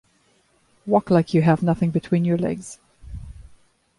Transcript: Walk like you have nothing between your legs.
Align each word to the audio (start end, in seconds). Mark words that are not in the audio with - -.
Walk 0.87 1.11
like 1.11 1.31
you 1.31 1.43
have 1.43 1.61
nothing 1.61 1.91
between 1.91 2.25
your 2.25 2.37
legs. 2.39 2.79